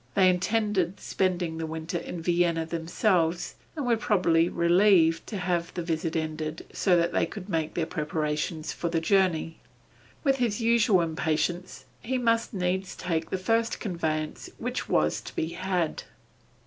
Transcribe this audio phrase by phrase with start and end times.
[0.15, 5.83] They intended spending the winter in Vienna themselves, and were probably relieved to have the
[5.83, 9.59] visit ended so that they could make their preparations for the journey.
[10.23, 15.49] With his usual impatience, he must needs take the first conveyance which was to be
[15.49, 16.01] had.